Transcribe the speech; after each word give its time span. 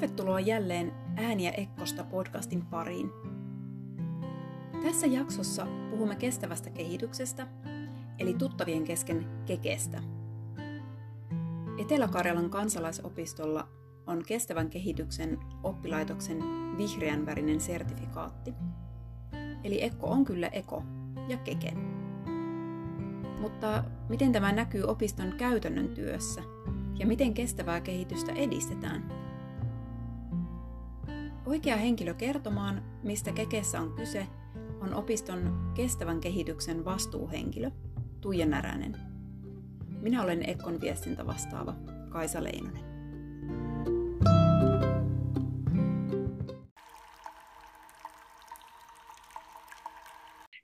Tervetuloa 0.00 0.40
jälleen 0.40 0.92
Ääniä 1.16 1.50
Ekkosta 1.50 2.04
podcastin 2.04 2.66
pariin. 2.66 3.10
Tässä 4.82 5.06
jaksossa 5.06 5.66
puhumme 5.90 6.16
kestävästä 6.16 6.70
kehityksestä, 6.70 7.46
eli 8.18 8.34
tuttavien 8.34 8.84
kesken 8.84 9.26
kekestä. 9.46 10.02
Etelä-Karjalan 11.78 12.50
kansalaisopistolla 12.50 13.68
on 14.06 14.22
kestävän 14.26 14.70
kehityksen 14.70 15.38
oppilaitoksen 15.62 16.38
vihreän 16.76 17.26
värinen 17.26 17.60
sertifikaatti. 17.60 18.54
Eli 19.64 19.84
Ekko 19.84 20.06
on 20.06 20.24
kyllä 20.24 20.48
eko 20.48 20.82
ja 21.28 21.36
keke. 21.36 21.72
Mutta 23.40 23.84
miten 24.08 24.32
tämä 24.32 24.52
näkyy 24.52 24.82
opiston 24.82 25.32
käytännön 25.36 25.88
työssä 25.88 26.42
ja 26.98 27.06
miten 27.06 27.34
kestävää 27.34 27.80
kehitystä 27.80 28.32
edistetään? 28.32 29.27
Oikea 31.48 31.76
henkilö 31.76 32.14
kertomaan, 32.14 32.82
mistä 33.02 33.32
kekessä 33.32 33.80
on 33.80 33.92
kyse, 33.96 34.26
on 34.80 34.94
opiston 34.94 35.72
kestävän 35.76 36.20
kehityksen 36.20 36.84
vastuuhenkilö 36.84 37.70
Tuija 38.20 38.46
Näränen. 38.46 38.92
Minä 40.00 40.22
olen 40.22 40.50
Ekkon 40.50 40.80
viestintä 40.80 41.26
vastaava 41.26 41.74
Kaisa 42.08 42.44
Leinonen. 42.44 42.84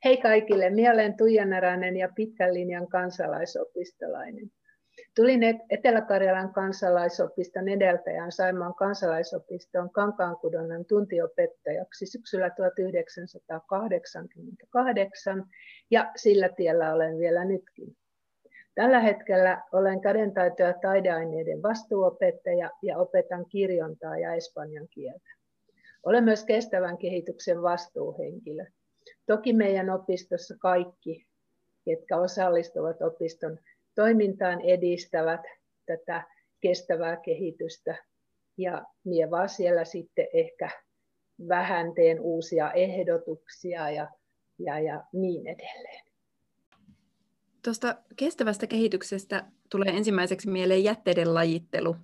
Hei 0.05 0.17
kaikille, 0.17 0.71
minä 0.71 0.93
olen 0.93 1.17
Tuija 1.17 1.47
Näränen 1.47 1.97
ja 1.97 2.09
pitkän 2.15 2.55
linjan 2.55 2.89
kansalaisopistolainen. 2.89 4.51
Tulin 5.17 5.41
Etelä-Karjalan 5.71 6.53
kansalaisopiston 6.53 7.69
edeltäjään 7.69 8.33
Saimaan 8.33 8.75
kansalaisopiston 8.75 9.91
kankaankudonnan 9.91 10.85
tuntiopettajaksi 10.85 12.07
syksyllä 12.07 12.51
1988 12.51 15.45
ja 15.91 16.13
sillä 16.17 16.49
tiellä 16.49 16.95
olen 16.95 17.19
vielä 17.19 17.45
nytkin. 17.45 17.97
Tällä 18.75 19.01
hetkellä 19.01 19.63
olen 19.73 20.01
kädentaito- 20.01 20.63
ja 20.63 20.75
taideaineiden 20.83 21.63
vastuuopettaja 21.63 22.71
ja 22.83 22.99
opetan 22.99 23.47
kirjontaa 23.49 24.19
ja 24.19 24.35
espanjan 24.35 24.89
kieltä. 24.91 25.29
Olen 26.03 26.25
myös 26.25 26.45
kestävän 26.45 26.99
kehityksen 26.99 27.63
vastuuhenkilö. 27.63 28.65
Toki 29.27 29.53
meidän 29.53 29.91
opistossa 29.91 30.55
kaikki, 30.59 31.27
ketkä 31.85 32.17
osallistuvat 32.17 33.03
opiston 33.03 33.59
toimintaan 33.95 34.61
edistävät 34.61 35.41
tätä 35.87 36.23
kestävää 36.61 37.17
kehitystä. 37.17 37.97
Ja 38.59 38.85
minä 39.05 39.31
vaan 39.31 39.49
siellä 39.49 39.85
sitten 39.85 40.27
ehkä 40.35 40.71
vähän 41.49 41.95
teen 41.95 42.21
uusia 42.21 42.73
ehdotuksia 42.73 43.91
ja, 43.91 44.09
ja, 44.59 44.81
ja 44.81 45.05
niin 45.13 45.47
edelleen. 45.47 46.05
Tuosta 47.65 47.97
kestävästä 48.17 48.67
kehityksestä 48.67 49.45
tulee 49.71 49.97
ensimmäiseksi 49.97 50.51
mieleen 50.51 50.85
jätteiden 50.85 51.35
lajittelu 51.35 51.97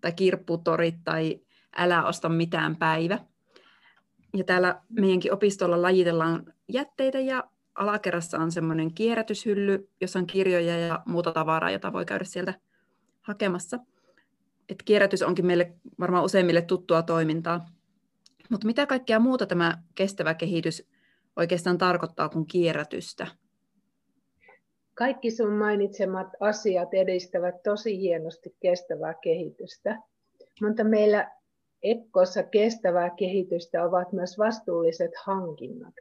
tai 0.00 0.12
kirpputorit 0.12 0.94
tai 1.04 1.40
älä 1.76 2.06
osta 2.06 2.28
mitään 2.28 2.76
päivä. 2.76 3.18
Ja 4.36 4.44
täällä 4.44 4.82
meidänkin 4.88 5.32
opistolla 5.32 5.82
lajitellaan 5.82 6.54
jätteitä 6.68 7.20
ja 7.20 7.44
alakerrassa 7.74 8.38
on 8.38 8.52
semmoinen 8.52 8.94
kierrätyshylly, 8.94 9.88
jossa 10.00 10.18
on 10.18 10.26
kirjoja 10.26 10.78
ja 10.78 11.02
muuta 11.06 11.32
tavaraa, 11.32 11.70
jota 11.70 11.92
voi 11.92 12.04
käydä 12.04 12.24
sieltä 12.24 12.54
hakemassa. 13.20 13.78
Et 14.68 14.82
kierrätys 14.84 15.22
onkin 15.22 15.46
meille 15.46 15.72
varmaan 16.00 16.24
useimmille 16.24 16.62
tuttua 16.62 17.02
toimintaa. 17.02 17.66
Mutta 18.50 18.66
mitä 18.66 18.86
kaikkea 18.86 19.18
muuta 19.18 19.46
tämä 19.46 19.78
kestävä 19.94 20.34
kehitys 20.34 20.88
oikeastaan 21.36 21.78
tarkoittaa 21.78 22.28
kuin 22.28 22.46
kierrätystä? 22.46 23.26
Kaikki 24.94 25.30
sun 25.30 25.52
mainitsemat 25.52 26.28
asiat 26.40 26.94
edistävät 26.94 27.62
tosi 27.62 27.98
hienosti 27.98 28.56
kestävää 28.60 29.14
kehitystä. 29.22 29.98
Mutta 30.60 30.84
meillä 30.84 31.30
Ekkossa 31.82 32.42
kestävää 32.42 33.10
kehitystä 33.10 33.84
ovat 33.84 34.12
myös 34.12 34.38
vastuulliset 34.38 35.10
hankinnat. 35.24 35.94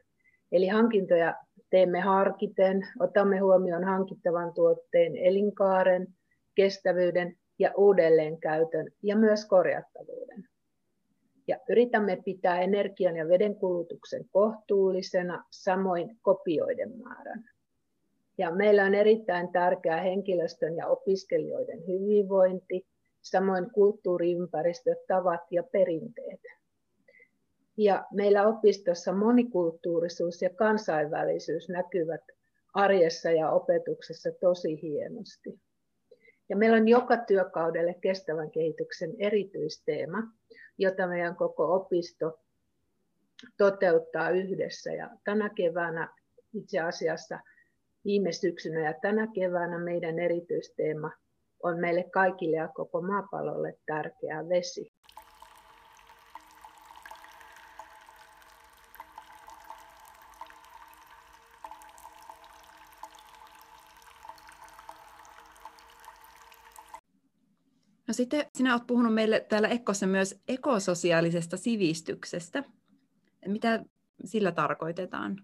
Eli 0.51 0.67
hankintoja 0.67 1.35
teemme 1.71 1.99
harkiten, 1.99 2.87
otamme 2.99 3.39
huomioon 3.39 3.83
hankittavan 3.83 4.53
tuotteen 4.53 5.17
elinkaaren, 5.17 6.07
kestävyyden 6.55 7.37
ja 7.59 7.71
uudelleenkäytön 7.77 8.91
ja 9.03 9.15
myös 9.15 9.45
korjattavuuden. 9.45 10.47
Ja 11.47 11.57
yritämme 11.69 12.21
pitää 12.25 12.61
energian 12.61 13.15
ja 13.15 13.27
veden 13.27 13.55
kulutuksen 13.55 14.25
kohtuullisena, 14.31 15.45
samoin 15.51 16.17
kopioiden 16.21 16.97
määrän. 16.97 17.43
Ja 18.37 18.51
meillä 18.51 18.85
on 18.85 18.95
erittäin 18.95 19.51
tärkeää 19.51 20.01
henkilöstön 20.01 20.75
ja 20.75 20.87
opiskelijoiden 20.87 21.87
hyvinvointi, 21.87 22.87
samoin 23.21 23.71
kulttuuriympäristöt, 23.71 24.97
tavat 25.07 25.41
ja 25.51 25.63
perinteet. 25.63 26.41
Ja 27.77 28.05
meillä 28.11 28.47
opistossa 28.47 29.13
monikulttuurisuus 29.13 30.41
ja 30.41 30.49
kansainvälisyys 30.49 31.69
näkyvät 31.69 32.21
arjessa 32.73 33.31
ja 33.31 33.51
opetuksessa 33.51 34.29
tosi 34.39 34.81
hienosti. 34.81 35.59
Ja 36.49 36.55
meillä 36.57 36.77
on 36.77 36.87
joka 36.87 37.17
työkaudelle 37.17 37.95
kestävän 38.01 38.51
kehityksen 38.51 39.15
erityisteema, 39.19 40.23
jota 40.77 41.07
meidän 41.07 41.35
koko 41.35 41.73
opisto 41.73 42.39
toteuttaa 43.57 44.29
yhdessä. 44.29 44.93
Ja 44.93 45.09
tänä 45.23 45.49
keväänä 45.49 46.15
itse 46.53 46.79
asiassa 46.79 47.39
viime 48.05 48.31
syksynä 48.31 48.79
ja 48.79 48.93
tänä 49.01 49.27
keväänä 49.33 49.79
meidän 49.79 50.19
erityisteema 50.19 51.11
on 51.63 51.79
meille 51.79 52.03
kaikille 52.03 52.57
ja 52.57 52.67
koko 52.67 53.01
maapallolle 53.01 53.77
tärkeä 53.85 54.49
vesi. 54.49 54.90
No 68.11 68.15
sitten 68.15 68.45
sinä 68.55 68.73
olet 68.73 68.87
puhunut 68.87 69.13
meille 69.13 69.45
täällä 69.49 69.67
Ekkossa 69.67 70.07
myös 70.07 70.41
ekososiaalisesta 70.47 71.57
sivistyksestä. 71.57 72.63
Mitä 73.47 73.83
sillä 74.25 74.51
tarkoitetaan? 74.51 75.37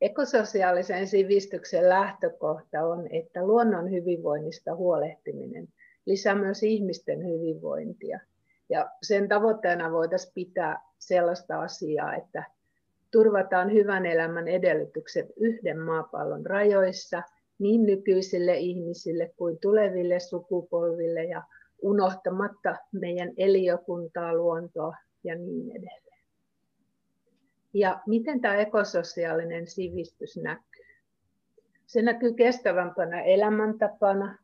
Ekososiaalisen 0.00 1.08
sivistyksen 1.08 1.88
lähtökohta 1.88 2.82
on, 2.86 3.06
että 3.10 3.46
luonnon 3.46 3.90
hyvinvoinnista 3.90 4.74
huolehtiminen 4.74 5.68
lisää 6.06 6.34
myös 6.34 6.62
ihmisten 6.62 7.18
hyvinvointia. 7.18 8.20
Ja 8.68 8.90
sen 9.02 9.28
tavoitteena 9.28 9.92
voitaisiin 9.92 10.34
pitää 10.34 10.80
sellaista 10.98 11.60
asiaa, 11.60 12.14
että 12.14 12.44
turvataan 13.10 13.72
hyvän 13.72 14.06
elämän 14.06 14.48
edellytykset 14.48 15.26
yhden 15.36 15.80
maapallon 15.80 16.46
rajoissa 16.46 17.22
niin 17.58 17.86
nykyisille 17.86 18.56
ihmisille 18.56 19.32
kuin 19.36 19.58
tuleville 19.58 20.20
sukupolville 20.20 21.24
ja 21.24 21.42
unohtamatta 21.82 22.76
meidän 22.92 23.32
eliökuntaa, 23.36 24.34
luontoa 24.34 24.96
ja 25.24 25.34
niin 25.34 25.70
edelleen. 25.70 26.22
Ja 27.74 28.00
miten 28.06 28.40
tämä 28.40 28.56
ekososiaalinen 28.56 29.66
sivistys 29.66 30.36
näkyy? 30.36 30.86
Se 31.86 32.02
näkyy 32.02 32.34
kestävämpänä 32.34 33.22
elämäntapana, 33.22 34.38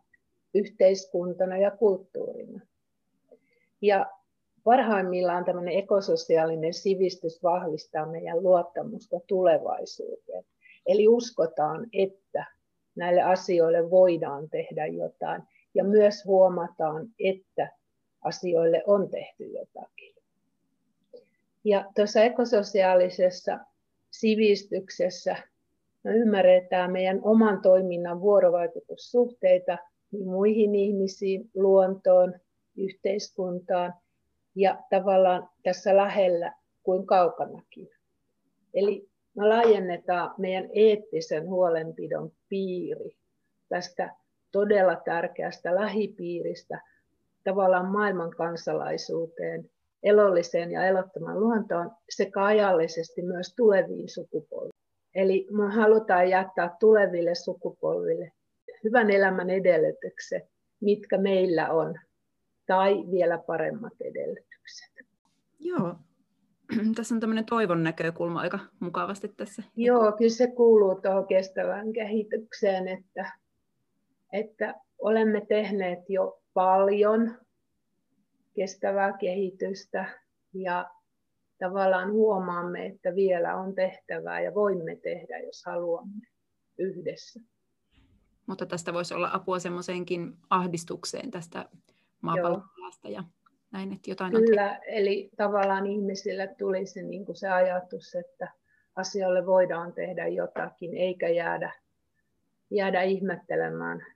yhteiskuntana 0.55 1.59
ja 1.59 1.71
kulttuurina. 1.71 2.61
Ja 3.81 4.07
parhaimmillaan 4.65 5.45
tämmöinen 5.45 5.79
ekososiaalinen 5.79 6.75
sivistys 6.75 7.43
vahvistaa 7.43 8.07
meidän 8.07 8.43
luottamusta 8.43 9.21
tulevaisuuteen. 9.27 10.45
Eli 10.87 11.09
uskotaan, 11.09 11.87
että 11.93 12.47
näille 12.95 13.23
asioille 13.23 13.91
voidaan 13.91 14.51
tehdä 14.51 14.87
jotain 14.87 15.43
ja 15.75 15.85
myös 15.85 16.25
huomataan, 16.25 17.09
että 17.19 17.73
asioille 18.23 18.83
on 18.87 19.11
tehty 19.11 19.45
jotakin. 19.45 20.15
Ja 21.65 21.85
tuossa 21.95 22.23
ekososiaalisessa 22.23 23.59
sivistyksessä 24.11 25.37
me 26.05 26.15
ymmärretään 26.15 26.93
meidän 26.93 27.21
oman 27.23 27.63
toiminnan 27.63 28.21
vuorovaikutussuhteita 28.21 29.79
niin 30.13 30.29
muihin 30.29 30.75
ihmisiin, 30.75 31.51
luontoon, 31.55 32.35
yhteiskuntaan 32.77 33.95
ja 34.55 34.79
tavallaan 34.91 35.49
tässä 35.63 35.97
lähellä 35.97 36.53
kuin 36.83 37.07
kaukanakin. 37.07 37.89
Eli 38.75 39.09
me 39.35 39.49
laajennetaan 39.49 40.35
meidän 40.39 40.69
eettisen 40.75 41.49
huolenpidon 41.49 42.33
piiri 42.49 43.17
tästä 43.69 44.17
todella 44.53 44.97
tärkeästä 44.97 45.75
lähipiiristä 45.75 46.81
tavallaan 47.45 47.87
maailman 47.87 48.31
kansalaisuuteen 48.31 49.71
elolliseen 50.03 50.71
ja 50.71 50.85
elottoman 50.85 51.41
luontoon 51.41 51.91
sekä 52.11 52.45
ajallisesti 52.45 53.23
myös 53.23 53.55
tuleviin 53.57 54.09
sukupolviin. 54.09 54.73
Eli 55.15 55.47
me 55.51 55.73
halutaan 55.75 56.31
jättää 56.31 56.77
tuleville 56.81 57.35
sukupolville 57.35 58.33
hyvän 58.85 59.11
elämän 59.11 59.51
edellytykset, 59.51 60.43
mitkä 60.81 61.19
meillä 61.19 61.73
on, 61.73 61.95
tai 62.67 62.95
vielä 63.11 63.39
paremmat 63.39 63.93
edellytykset. 64.01 64.93
Joo, 65.59 65.95
tässä 66.97 67.15
on 67.15 67.21
tämmöinen 67.21 67.45
toivon 67.45 67.83
näkökulma 67.83 68.41
aika 68.41 68.59
mukavasti 68.81 69.29
tässä. 69.29 69.63
Joo, 69.77 70.13
kyllä 70.13 70.31
se 70.31 70.47
kuuluu 70.47 71.01
tuohon 71.01 71.27
kestävään 71.27 71.93
kehitykseen, 71.93 72.89
että, 72.89 73.33
että 74.33 74.75
olemme 74.99 75.47
tehneet 75.49 75.99
jo 76.09 76.43
paljon 76.55 77.39
kestävää 78.55 79.17
kehitystä 79.19 80.19
ja 80.55 80.91
tavallaan 81.59 82.13
huomaamme, 82.13 82.87
että 82.87 83.15
vielä 83.15 83.57
on 83.57 83.75
tehtävää 83.75 84.41
ja 84.41 84.55
voimme 84.55 84.97
tehdä, 84.97 85.39
jos 85.39 85.63
haluamme 85.67 86.27
yhdessä. 86.79 87.41
Mutta 88.47 88.67
tästä 88.67 88.93
voisi 88.93 89.15
olla 89.15 89.31
apua 89.33 89.59
semmoiseenkin 89.59 90.37
ahdistukseen 90.51 91.31
tästä 91.31 91.69
maapallon 92.21 92.63
ja 93.09 93.25
näin, 93.73 93.93
että 93.93 94.11
jotain 94.11 94.33
Kyllä, 94.33 94.71
on 94.71 94.79
eli 94.87 95.31
tavallaan 95.37 95.87
ihmisille 95.87 96.55
tuli 96.59 96.87
se, 96.87 97.03
niin 97.03 97.27
kuin 97.27 97.37
se 97.37 97.49
ajatus, 97.49 98.15
että 98.15 98.49
asioille 98.97 99.47
voidaan 99.47 99.93
tehdä 99.93 100.27
jotakin, 100.27 100.95
eikä 100.95 101.29
jäädä, 101.29 101.73
jäädä 102.71 103.03
ihmettelemään 103.03 104.07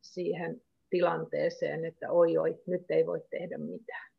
siihen 0.00 0.62
tilanteeseen, 0.90 1.84
että 1.84 2.10
oi 2.10 2.38
oi, 2.38 2.62
nyt 2.66 2.90
ei 2.90 3.06
voi 3.06 3.22
tehdä 3.30 3.58
mitään. 3.58 4.10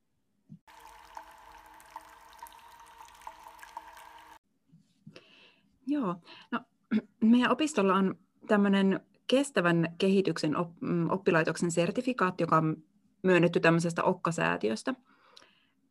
Joo, 5.87 6.15
no, 6.51 6.59
meidän 7.31 7.51
opistolla 7.51 7.95
on 7.95 8.15
tämmöinen 8.47 8.99
kestävän 9.27 9.95
kehityksen 9.97 10.55
mm, 10.81 11.09
oppilaitoksen 11.09 11.71
sertifikaatti, 11.71 12.43
joka 12.43 12.57
on 12.57 12.83
myönnetty 13.23 13.59
tämmöisestä 13.59 14.03
Okkasäätiöstä. 14.03 14.95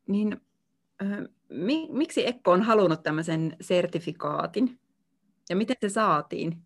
Niin 0.07 0.41
mi, 1.49 1.89
miksi 1.93 2.27
Ekko 2.27 2.51
on 2.51 2.63
halunnut 2.63 3.03
tämmöisen 3.03 3.57
sertifikaatin 3.61 4.79
ja 5.51 5.57
miten 5.57 5.77
se 5.81 5.89
saatiin? 5.89 6.63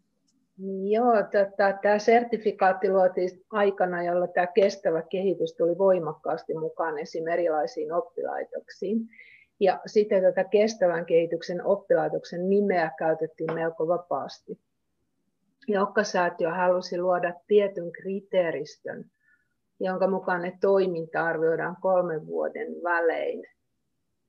Joo, 0.91 1.23
tota, 1.23 1.79
tämä 1.83 1.99
sertifikaatti 1.99 2.91
luotiin 2.91 3.31
aikana, 3.51 4.03
jolloin 4.03 4.33
tämä 4.33 4.47
kestävä 4.47 5.03
kehitys 5.03 5.55
tuli 5.57 5.79
voimakkaasti 5.79 6.55
mukaan 6.55 6.99
esim. 6.99 7.29
erilaisiin 7.29 7.93
oppilaitoksiin. 7.93 8.99
Ja 9.61 9.81
sitten 9.87 10.23
tätä 10.23 10.45
kestävän 10.45 11.07
kehityksen 11.07 11.67
oppilaitoksen 11.67 12.51
nimeä 12.51 12.91
käytettiin 12.99 13.55
melko 13.55 13.89
vapaasti. 13.89 14.59
Jokkasäätiö 15.69 16.51
halusi 16.51 17.01
luoda 17.01 17.35
tietyn 17.47 17.93
kriteeristön, 17.93 19.05
jonka 19.81 20.07
mukaan 20.07 20.43
ne 20.43 20.59
toiminta 20.61 21.25
arvioidaan 21.25 21.77
kolmen 21.81 22.27
vuoden 22.27 22.69
välein. 22.83 23.45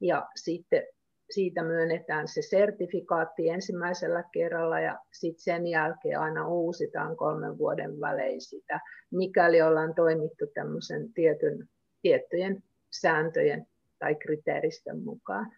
Ja 0.02 0.28
sitten 0.36 0.88
siitä 1.30 1.64
myönnetään 1.64 2.28
se 2.28 2.42
sertifikaatti 2.42 3.50
ensimmäisellä 3.50 4.24
kerralla 4.32 4.80
ja 4.80 5.00
sitten 5.12 5.44
sen 5.44 5.68
jälkeen 5.68 6.20
aina 6.20 6.48
uusitaan 6.48 7.18
kolmen 7.18 7.58
vuoden 7.58 8.02
välein 8.02 8.42
sitä, 8.42 8.80
mikäli 9.12 9.62
ollaan 9.62 9.96
toimittu 9.96 10.46
tämmöisen 10.54 11.14
tietyn, 11.14 11.70
tiettyjen 12.02 12.64
sääntöjen 12.92 13.68
tai 14.00 14.16
kriteeristön 14.16 15.00
mukaan. 15.00 15.52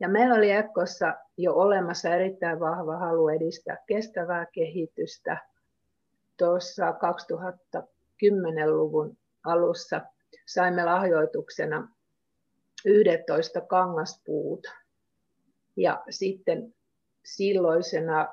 Ja 0.00 0.08
meillä 0.08 0.34
oli 0.34 0.50
Ekkossa 0.50 1.14
jo 1.36 1.54
olemassa 1.54 2.14
erittäin 2.14 2.60
vahva 2.60 2.96
halu 2.96 3.28
edistää 3.28 3.76
kestävää 3.86 4.46
kehitystä. 4.52 5.38
Tuossa 6.36 6.90
2010-luvun 6.90 9.16
alussa 9.44 10.00
saimme 10.46 10.84
lahjoituksena 10.84 11.88
11 12.84 13.60
kangaspuut. 13.60 14.66
Ja 15.76 16.02
sitten 16.10 16.74
silloisena, 17.24 18.28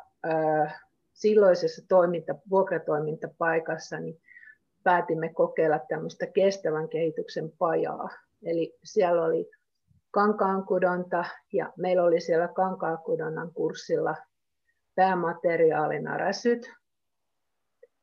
silloisessa 1.14 1.86
toiminta, 1.88 2.36
vuokratoimintapaikassa 2.50 4.00
niin 4.00 4.22
päätimme 4.84 5.34
kokeilla 5.34 5.80
tämmöistä 5.80 6.28
kestävän 6.28 6.90
kehityksen 6.90 7.52
pajaa. 7.58 8.10
Eli 8.44 8.78
siellä 8.84 9.24
oli 9.24 9.50
kankaankudonta 10.12 11.26
ja 11.54 11.74
meillä 11.78 12.04
oli 12.04 12.22
siellä 12.22 12.48
kankaankudonnan 12.48 13.54
kurssilla 13.54 14.16
päämateriaalina 14.96 16.18
räsyt. 16.18 16.72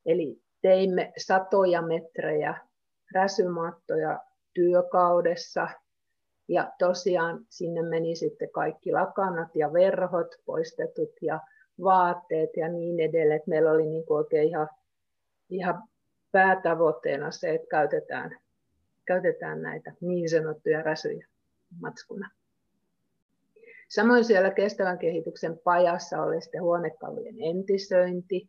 Eli 0.06 0.42
teimme 0.62 1.12
satoja 1.18 1.82
metrejä 1.82 2.54
räsymattoja 3.14 4.20
työkaudessa 4.54 5.68
ja 6.48 6.72
tosiaan 6.78 7.46
sinne 7.48 7.82
meni 7.82 8.16
sitten 8.16 8.50
kaikki 8.50 8.92
lakanat 8.92 9.56
ja 9.56 9.72
verhot 9.72 10.34
poistetut 10.44 11.10
ja 11.22 11.40
vaatteet 11.82 12.50
ja 12.56 12.68
niin 12.68 13.00
edelleen. 13.00 13.40
Meillä 13.46 13.70
oli 13.70 13.86
niin 13.86 14.04
oikein 14.08 14.48
ihan, 14.48 14.68
ihan 15.50 15.82
päätavoitteena 16.32 17.30
se, 17.30 17.54
että 17.54 17.66
käytetään, 17.70 18.38
käytetään 19.04 19.62
näitä 19.62 19.92
niin 20.00 20.30
sanottuja 20.30 20.82
räsyjä 20.82 21.26
matskuna. 21.80 22.30
Samoin 23.88 24.24
siellä 24.24 24.50
kestävän 24.50 24.98
kehityksen 24.98 25.58
pajassa 25.58 26.22
oli 26.22 26.40
sitten 26.40 26.62
huonekalujen 26.62 27.36
entisöinti. 27.42 28.48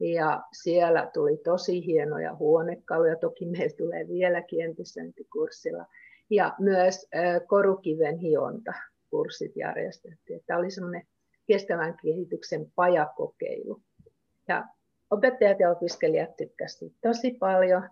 Ja 0.00 0.42
siellä 0.52 1.10
tuli 1.14 1.36
tosi 1.36 1.86
hienoja 1.86 2.34
huonekaluja, 2.34 3.16
toki 3.16 3.46
meillä 3.46 3.76
tulee 3.76 4.08
vieläkin 4.08 4.60
entisöintikurssilla. 4.64 5.86
Ja 6.34 6.54
myös 6.58 7.08
korukiven 7.46 8.16
hionta 8.18 8.72
kurssit 9.10 9.56
järjestettiin. 9.56 10.42
Tämä 10.46 10.58
oli 10.58 10.70
semmoinen 10.70 11.06
kestävän 11.46 11.96
kehityksen 12.02 12.72
pajakokeilu. 12.74 13.82
Ja 14.48 14.64
opettajat 15.10 15.60
ja 15.60 15.70
opiskelijat 15.70 16.36
tykkäsivät 16.36 16.92
tosi 17.02 17.36
paljon. 17.40 17.90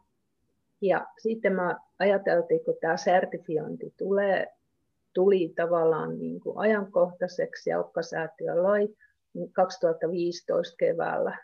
Ja 0.81 1.07
sitten 1.19 1.52
mä 1.52 1.76
ajateltiin, 1.99 2.64
kun 2.64 2.76
tämä 2.81 2.97
sertifiointi 2.97 3.95
tulee, 3.97 4.47
tuli 5.14 5.52
tavallaan 5.57 6.19
niin 6.19 6.40
kuin 6.40 6.59
ajankohtaiseksi 6.59 7.71
ja 7.71 7.81
Okkasäätiö 7.81 8.62
loi, 8.62 8.97
niin 9.35 9.52
2015 9.52 10.76
keväällä 10.76 11.38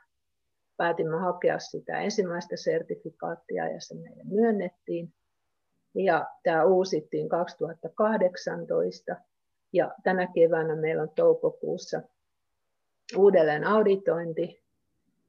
päätimme 0.76 1.16
hakea 1.16 1.58
sitä 1.58 2.00
ensimmäistä 2.00 2.56
sertifikaattia 2.56 3.68
ja 3.68 3.80
se 3.80 3.94
meille 3.94 4.22
myönnettiin. 4.24 5.12
Ja 5.94 6.26
tämä 6.42 6.64
uusittiin 6.64 7.28
2018 7.28 9.16
ja 9.72 9.94
tänä 10.02 10.26
keväänä 10.34 10.76
meillä 10.76 11.02
on 11.02 11.10
toukokuussa 11.14 12.02
uudelleen 13.16 13.64
auditointi, 13.64 14.62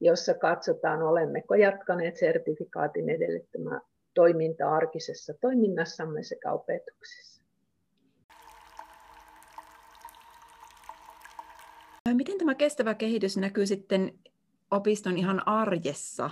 jossa 0.00 0.34
katsotaan, 0.34 1.02
olemmeko 1.02 1.54
jatkaneet 1.54 2.16
sertifikaatin 2.16 3.10
edellyttämää 3.10 3.80
toimintaa 4.14 4.74
arkisessa 4.74 5.34
toiminnassamme 5.40 6.22
sekä 6.22 6.52
opetuksessa. 6.52 7.42
Miten 12.14 12.38
tämä 12.38 12.54
kestävä 12.54 12.94
kehitys 12.94 13.36
näkyy 13.36 13.66
sitten 13.66 14.18
opiston 14.70 15.18
ihan 15.18 15.48
arjessa 15.48 16.30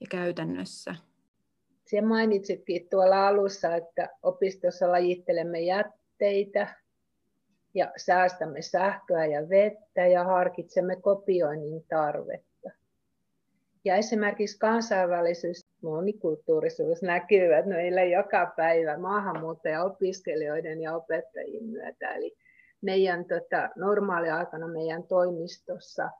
ja 0.00 0.06
käytännössä? 0.10 0.94
Siellä 1.90 2.08
mainitsitkin 2.08 2.88
tuolla 2.90 3.28
alussa, 3.28 3.76
että 3.76 4.08
opistossa 4.22 4.90
lajittelemme 4.90 5.60
jätteitä 5.60 6.68
ja 7.74 7.92
säästämme 7.96 8.62
sähköä 8.62 9.26
ja 9.26 9.48
vettä 9.48 10.06
ja 10.06 10.24
harkitsemme 10.24 10.96
kopioinnin 10.96 11.84
tarvetta. 11.88 12.70
Ja 13.84 13.96
esimerkiksi 13.96 14.58
kansainvälisyys 14.58 15.66
monikulttuurisuus 15.82 17.02
näkyvät 17.02 17.66
meillä 17.66 18.04
joka 18.04 18.52
päivä 18.56 18.98
maahanmuuttaja-opiskelijoiden 18.98 20.80
ja 20.80 20.96
opettajien 20.96 21.64
myötä. 21.64 22.14
Eli 22.14 22.36
meidän 22.80 23.24
tota, 23.24 23.70
normaaliaikana 23.76 24.68
meidän 24.68 25.02
toimistossa 25.02 26.10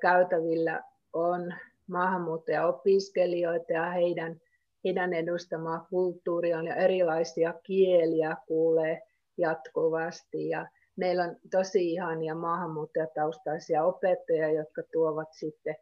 käytävillä 0.00 0.82
on 1.12 1.54
maahanmuuttaja-opiskelijoita 1.86 3.72
ja 3.72 3.90
heidän, 3.90 4.40
heidän 4.88 5.12
edustamaa 5.12 5.86
kulttuuria 5.90 6.62
ja 6.62 6.74
erilaisia 6.74 7.54
kieliä 7.62 8.36
kuulee 8.46 9.02
jatkuvasti. 9.38 10.48
Ja 10.48 10.66
meillä 10.96 11.24
on 11.24 11.36
tosi 11.50 11.92
ihania 11.92 12.34
maahanmuuttajataustaisia 12.34 13.84
opettajia, 13.84 14.52
jotka 14.52 14.82
tuovat 14.92 15.28
sitten 15.32 15.76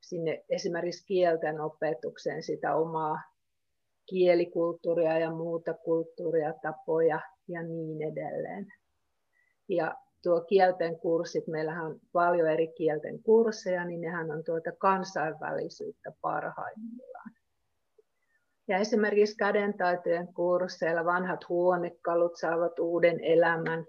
sinne 0.00 0.44
esimerkiksi 0.48 1.06
kielten 1.06 1.60
opetukseen 1.60 2.42
sitä 2.42 2.74
omaa, 2.74 3.18
kielikulttuuria 4.10 5.18
ja 5.18 5.30
muuta 5.30 5.74
kulttuuria, 5.74 6.54
tapoja 6.62 7.20
ja 7.48 7.62
niin 7.62 8.02
edelleen. 8.02 8.66
Ja 9.68 9.94
tuo 10.22 10.40
kielten 10.40 10.98
kurssit, 10.98 11.46
meillähän 11.46 11.86
on 11.86 12.00
paljon 12.12 12.50
eri 12.50 12.68
kielten 12.68 13.22
kursseja, 13.22 13.84
niin 13.84 14.00
nehän 14.00 14.30
on 14.30 14.44
tuota 14.44 14.72
kansainvälisyyttä 14.78 16.12
parhaimmillaan. 16.20 17.11
Ja 18.68 18.78
esimerkiksi 18.78 19.36
kädentaitojen 19.36 20.34
kursseilla 20.34 21.04
vanhat 21.04 21.48
huonekalut 21.48 22.32
saavat 22.36 22.78
uuden 22.78 23.24
elämän. 23.24 23.84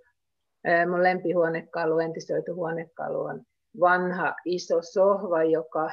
Mun 0.89 1.03
lempihuonekalu, 1.03 1.99
entisöity 1.99 2.51
huonekalu 2.51 3.19
on 3.19 3.43
vanha 3.79 4.35
iso 4.45 4.81
sohva, 4.81 5.43
joka, 5.43 5.89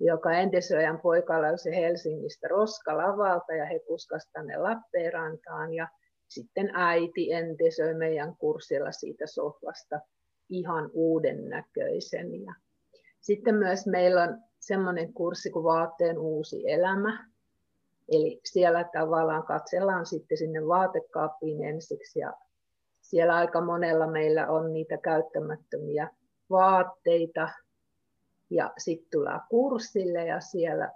joka 0.00 0.32
entisöjän 0.32 1.00
poika 1.00 1.42
löysi 1.42 1.70
Helsingistä 1.70 2.48
roskalavalta 2.48 3.54
ja 3.54 3.64
he 3.64 3.78
kuskasivat 3.78 4.32
tänne 4.32 4.56
Lappeenrantaan. 4.56 5.74
Ja 5.74 5.88
sitten 6.28 6.70
äiti 6.74 7.32
entisöi 7.32 7.94
meidän 7.94 8.36
kurssilla 8.36 8.92
siitä 8.92 9.26
sohvasta 9.26 10.00
ihan 10.48 10.90
uuden 10.92 11.48
näköisen. 11.48 12.42
Ja 12.44 12.54
sitten 13.20 13.54
myös 13.54 13.86
meillä 13.86 14.22
on 14.22 14.38
semmoinen 14.60 15.12
kurssi 15.12 15.50
kuin 15.50 15.64
Vaatteen 15.64 16.18
uusi 16.18 16.70
elämä. 16.70 17.28
Eli 18.08 18.40
siellä 18.44 18.84
tavallaan 18.84 19.42
katsellaan 19.42 20.06
sitten 20.06 20.38
sinne 20.38 20.66
vaatekaappiin 20.66 21.64
ensiksi 21.64 22.18
ja 22.18 22.32
siellä 23.00 23.34
aika 23.34 23.60
monella 23.60 24.06
meillä 24.06 24.46
on 24.46 24.72
niitä 24.72 24.96
käyttämättömiä 24.96 26.10
vaatteita 26.50 27.48
ja 28.50 28.72
sitten 28.78 29.10
tullaan 29.10 29.42
kurssille 29.50 30.26
ja 30.26 30.40
siellä 30.40 30.92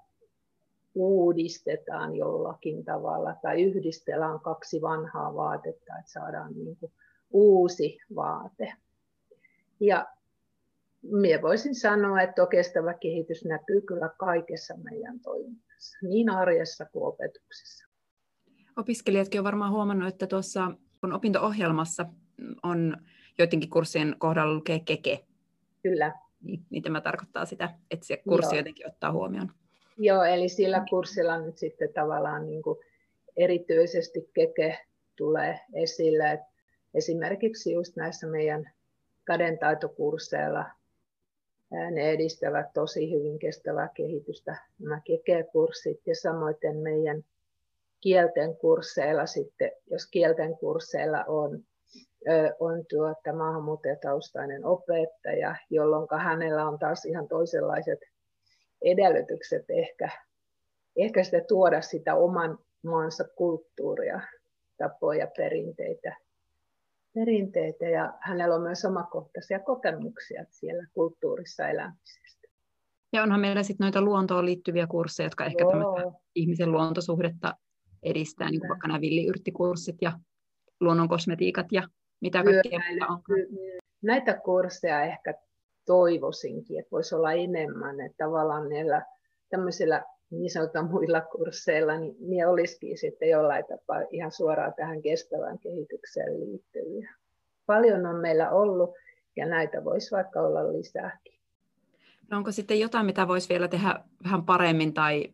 uudistetaan 0.94 2.16
jollakin 2.16 2.84
tavalla 2.84 3.36
tai 3.42 3.62
yhdistellään 3.62 4.40
kaksi 4.40 4.82
vanhaa 4.82 5.34
vaatetta, 5.34 5.98
että 5.98 6.12
saadaan 6.12 6.52
niin 6.52 6.76
kuin 6.76 6.92
uusi 7.30 7.98
vaate. 8.14 8.72
Ja 9.80 10.06
minä 11.02 11.42
voisin 11.42 11.74
sanoa, 11.74 12.20
että 12.20 12.46
kestävä 12.46 12.94
kehitys 12.94 13.44
näkyy 13.44 13.80
kyllä 13.80 14.10
kaikessa 14.18 14.74
meidän 14.76 15.20
toiminnassa, 15.20 15.71
niin 16.02 16.30
arjessa 16.30 16.84
kuin 16.84 17.06
opetuksessa. 17.06 17.88
Opiskelijatkin 18.76 19.40
on 19.40 19.44
varmaan 19.44 19.72
huomannut, 19.72 20.08
että 20.08 20.26
tuossa 20.26 20.70
kun 21.00 21.12
opinto-ohjelmassa 21.12 22.06
on 22.62 22.96
joidenkin 23.38 23.70
kurssien 23.70 24.16
kohdalla 24.18 24.54
lukee 24.54 24.80
keke. 24.80 25.24
Kyllä. 25.82 26.12
Niin, 26.42 26.66
niin 26.70 26.82
tämä 26.82 27.00
tarkoittaa 27.00 27.46
sitä, 27.46 27.74
että 27.90 28.06
se 28.06 28.22
kurssi 28.28 28.54
Joo. 28.54 28.60
jotenkin 28.60 28.88
ottaa 28.88 29.12
huomioon. 29.12 29.52
Joo, 29.98 30.24
eli 30.24 30.48
sillä 30.48 30.84
kurssilla 30.90 31.40
nyt 31.40 31.58
sitten 31.58 31.92
tavallaan 31.94 32.46
niin 32.46 32.62
kuin 32.62 32.78
erityisesti 33.36 34.30
keke 34.34 34.78
tulee 35.16 35.60
esille. 35.74 36.32
Että 36.32 36.46
esimerkiksi 36.94 37.72
just 37.72 37.96
näissä 37.96 38.26
meidän 38.26 38.70
kädentaitokursseilla 39.24 40.64
ne 41.90 42.10
edistävät 42.10 42.66
tosi 42.74 43.12
hyvin 43.12 43.38
kestävää 43.38 43.88
kehitystä, 43.94 44.56
nämä 44.78 45.00
keke-kurssit 45.04 46.00
ja 46.06 46.16
samoin 46.16 46.56
meidän 46.82 47.24
kielten 48.00 48.56
kursseilla 48.56 49.26
sitten, 49.26 49.72
jos 49.90 50.06
kielten 50.10 50.56
kursseilla 50.58 51.24
on, 51.24 51.64
on 52.60 52.86
tuota 52.88 53.32
maahanmuuttajataustainen 53.32 54.64
opettaja, 54.64 55.56
jolloin 55.70 56.08
hänellä 56.18 56.68
on 56.68 56.78
taas 56.78 57.04
ihan 57.04 57.28
toisenlaiset 57.28 58.00
edellytykset 58.82 59.64
ehkä, 59.68 60.08
ehkä 60.96 61.24
sitä 61.24 61.40
tuoda 61.48 61.80
sitä 61.80 62.14
oman 62.14 62.58
maansa 62.82 63.24
kulttuuria, 63.36 64.20
tapoja, 64.76 65.26
perinteitä, 65.36 66.16
perinteitä 67.14 67.84
ja 67.84 68.14
hänellä 68.20 68.54
on 68.54 68.62
myös 68.62 68.84
omakohtaisia 68.84 69.58
kokemuksia 69.60 70.44
siellä 70.50 70.86
kulttuurissa 70.92 71.68
elämisestä. 71.68 72.48
Ja 73.12 73.22
onhan 73.22 73.40
meillä 73.40 73.62
sitten 73.62 73.84
noita 73.84 74.02
luontoon 74.02 74.44
liittyviä 74.44 74.86
kursseja, 74.86 75.26
jotka 75.26 75.44
ehkä 75.44 75.64
ihmisen 76.34 76.72
luontosuhdetta 76.72 77.54
edistää, 78.02 78.50
niin 78.50 78.60
kuin 78.60 78.68
vaikka 78.68 78.88
nämä 78.88 79.00
villiyrttikurssit 79.00 79.96
ja 80.00 80.12
luonnon 80.80 81.08
kosmetiikat 81.08 81.66
ja 81.72 81.82
mitä 82.20 82.44
kaikkea 82.44 82.80
on. 83.08 83.22
Näitä 84.02 84.40
kursseja 84.44 85.04
ehkä 85.04 85.34
toivoisinkin, 85.86 86.80
että 86.80 86.90
voisi 86.90 87.14
olla 87.14 87.32
enemmän, 87.32 88.00
että 88.00 88.24
tavallaan 88.24 88.68
niillä 88.68 89.06
tämmöisillä 89.48 90.04
niin 90.32 90.50
sanotaan 90.50 90.90
muilla 90.90 91.20
kursseilla, 91.20 91.96
niin 91.96 92.16
ne 92.20 92.46
olisikin 92.46 92.98
sitten 92.98 93.28
jollain 93.28 93.64
tapaa 93.64 94.02
ihan 94.10 94.32
suoraan 94.32 94.74
tähän 94.76 95.02
kestävään 95.02 95.58
kehitykseen 95.58 96.40
liittyviä. 96.40 97.14
Paljon 97.66 98.06
on 98.06 98.16
meillä 98.16 98.50
ollut 98.50 98.90
ja 99.36 99.46
näitä 99.46 99.84
voisi 99.84 100.10
vaikka 100.10 100.40
olla 100.40 100.72
lisääkin. 100.72 101.34
No 102.30 102.36
onko 102.36 102.52
sitten 102.52 102.80
jotain, 102.80 103.06
mitä 103.06 103.28
voisi 103.28 103.48
vielä 103.48 103.68
tehdä 103.68 104.00
vähän 104.24 104.44
paremmin 104.44 104.94
tai 104.94 105.24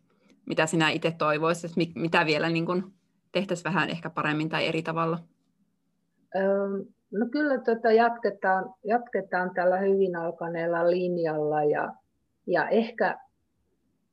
mitä 0.47 0.67
sinä 0.67 0.90
itse 0.90 1.14
toivoisit, 1.19 1.64
että 1.64 2.00
mitä 2.00 2.26
vielä 2.26 2.49
niin 2.49 2.67
kuin 2.67 2.85
tehtäisiin 3.33 3.64
vähän 3.64 3.90
ehkä 3.90 4.11
paremmin 4.11 4.49
tai 4.49 4.67
eri 4.67 4.83
tavalla? 4.83 5.19
No 7.11 7.26
kyllä 7.33 7.59
tota 7.59 7.93
jatketaan, 7.93 8.75
jatketaan 8.85 9.55
tällä 9.55 9.78
hyvin 9.78 10.17
alkaneella 10.17 10.90
linjalla 10.90 11.64
ja, 11.64 11.93
ja 12.47 12.69
ehkä 12.69 13.19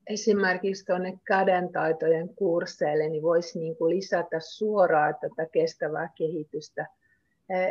esimerkiksi 0.07 0.85
tuonne 0.85 1.19
kädentaitojen 1.27 2.29
kursseille 2.35 3.09
niin 3.09 3.23
voisi 3.23 3.59
niin 3.59 3.75
kuin 3.75 3.95
lisätä 3.95 4.39
suoraan 4.39 5.15
tätä 5.21 5.49
kestävää 5.51 6.09
kehitystä 6.15 6.87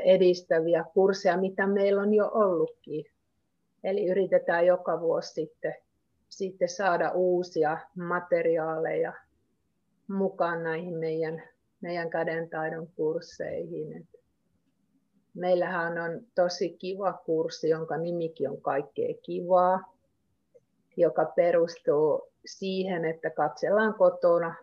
edistäviä 0.04 0.84
kursseja, 0.94 1.36
mitä 1.36 1.66
meillä 1.66 2.02
on 2.02 2.14
jo 2.14 2.30
ollutkin. 2.34 3.04
Eli 3.84 4.06
yritetään 4.06 4.66
joka 4.66 5.00
vuosi 5.00 5.32
sitten, 5.32 5.74
sitten 6.28 6.68
saada 6.68 7.10
uusia 7.10 7.78
materiaaleja 7.94 9.12
mukaan 10.08 10.62
näihin 10.62 10.94
meidän, 10.94 11.42
meidän 11.80 12.10
kädentaidon 12.10 12.88
kursseihin. 12.96 14.08
Meillähän 15.34 15.98
on 15.98 16.20
tosi 16.34 16.70
kiva 16.70 17.12
kurssi, 17.12 17.68
jonka 17.68 17.96
nimikin 17.96 18.50
on 18.50 18.60
kaikkea 18.60 19.14
kivaa, 19.22 19.93
joka 20.96 21.24
perustuu 21.24 22.32
siihen, 22.46 23.04
että 23.04 23.30
katsellaan 23.30 23.94
kotona, 23.94 24.54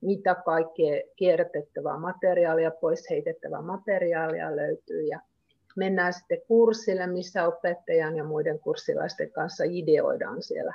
mitä 0.00 0.34
kaikkea 0.34 1.02
kierrätettävää 1.16 1.98
materiaalia, 1.98 2.70
pois 2.70 3.10
heitettävää 3.10 3.62
materiaalia 3.62 4.56
löytyy. 4.56 5.02
Ja 5.02 5.20
mennään 5.76 6.12
sitten 6.12 6.42
kurssille, 6.48 7.06
missä 7.06 7.46
opettajan 7.46 8.16
ja 8.16 8.24
muiden 8.24 8.58
kurssilaisten 8.58 9.32
kanssa 9.32 9.64
ideoidaan 9.66 10.42
siellä 10.42 10.74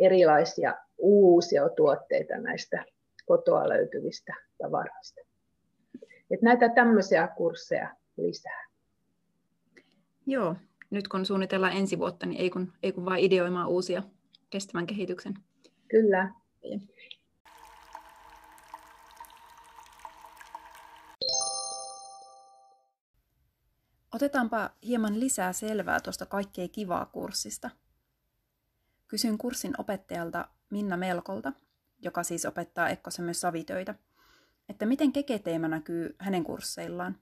erilaisia 0.00 0.74
uusia 0.98 1.68
tuotteita 1.68 2.38
näistä 2.38 2.84
kotoa 3.26 3.68
löytyvistä 3.68 4.34
tavaroista. 4.58 5.20
Et 6.30 6.42
näitä 6.42 6.68
tämmöisiä 6.68 7.28
kursseja 7.36 7.96
lisää. 8.16 8.66
Joo, 10.26 10.54
nyt 10.90 11.08
kun 11.08 11.26
suunnitellaan 11.26 11.72
ensi 11.72 11.98
vuotta, 11.98 12.26
niin 12.26 12.40
ei 12.40 12.50
kun, 12.50 12.72
ei 12.82 12.92
kun 12.92 13.04
vain 13.04 13.24
ideoimaan 13.24 13.68
uusia 13.68 14.02
kestävän 14.50 14.86
kehityksen. 14.86 15.34
Kyllä. 15.88 16.34
Otetaanpa 24.14 24.70
hieman 24.82 25.20
lisää 25.20 25.52
selvää 25.52 26.00
tuosta 26.00 26.26
kaikkea 26.26 26.68
kivaa 26.68 27.06
kurssista. 27.06 27.70
Kysyn 29.08 29.38
kurssin 29.38 29.72
opettajalta 29.78 30.48
Minna 30.70 30.96
Melkolta, 30.96 31.52
joka 32.02 32.22
siis 32.22 32.46
opettaa 32.46 32.88
Ekkosen 32.88 33.24
myös 33.24 33.40
savitöitä, 33.40 33.94
että 34.68 34.86
miten 34.86 35.12
keketeema 35.12 35.68
näkyy 35.68 36.16
hänen 36.18 36.44
kursseillaan. 36.44 37.18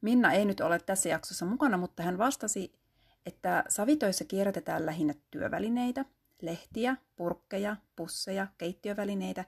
Minna 0.00 0.32
ei 0.32 0.44
nyt 0.44 0.60
ole 0.60 0.78
tässä 0.78 1.08
jaksossa 1.08 1.46
mukana, 1.46 1.76
mutta 1.76 2.02
hän 2.02 2.18
vastasi, 2.18 2.72
että 3.26 3.64
savitöissä 3.68 4.24
kierrätetään 4.24 4.86
lähinnä 4.86 5.14
työvälineitä, 5.30 6.04
lehtiä, 6.42 6.96
purkkeja, 7.16 7.76
pusseja, 7.96 8.46
keittiövälineitä 8.58 9.44